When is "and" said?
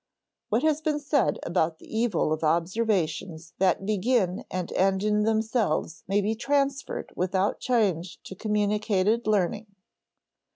4.49-4.71